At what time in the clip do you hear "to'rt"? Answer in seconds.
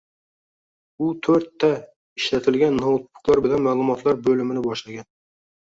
1.27-1.51